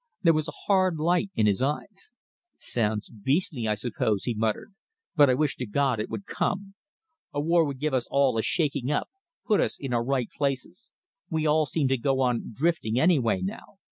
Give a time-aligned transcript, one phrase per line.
[0.23, 2.15] There was a hard light in his eyes.
[2.57, 4.73] "Sounds beastly, I suppose," he muttered,
[5.15, 6.73] "but I wish to God it would come!
[7.33, 9.11] A war would give us all a shaking up
[9.45, 10.91] put us in our right places.
[11.29, 13.77] We all seem to go on drifting any way now.